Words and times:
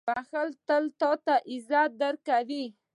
•بښل 0.07 0.49
تا 0.99 1.09
ته 1.25 1.35
عزت 1.51 1.89
درکوي. 2.01 2.65